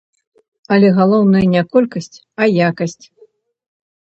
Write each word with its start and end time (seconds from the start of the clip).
Але 0.75 0.87
галоўнае 0.99 1.41
не 1.55 1.63
колькасць, 1.75 2.17
а 2.41 2.49
якасць. 2.69 3.05